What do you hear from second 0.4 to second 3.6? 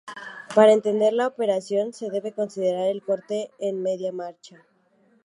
Para entender la operación, se debe considerar el corte